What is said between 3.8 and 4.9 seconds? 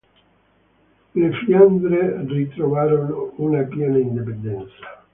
indipendenza.